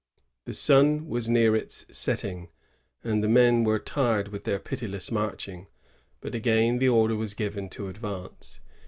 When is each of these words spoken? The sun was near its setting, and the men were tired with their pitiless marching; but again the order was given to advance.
The 0.45 0.55
sun 0.55 1.05
was 1.09 1.29
near 1.29 1.55
its 1.55 1.85
setting, 1.95 2.49
and 3.03 3.23
the 3.23 3.29
men 3.29 3.63
were 3.63 3.77
tired 3.77 4.29
with 4.29 4.45
their 4.45 4.57
pitiless 4.57 5.11
marching; 5.11 5.67
but 6.21 6.33
again 6.33 6.79
the 6.79 6.89
order 6.89 7.15
was 7.15 7.35
given 7.35 7.69
to 7.69 7.87
advance. 7.87 8.61